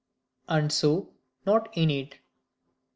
And 0.49 0.73
so 0.73 1.13
not 1.45 1.69
innate. 1.77 2.17